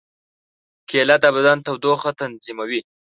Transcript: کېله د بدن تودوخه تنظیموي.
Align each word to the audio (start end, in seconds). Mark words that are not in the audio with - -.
کېله 0.89 1.15
د 1.23 1.25
بدن 1.35 1.57
تودوخه 1.65 2.09
تنظیموي. 2.19 2.81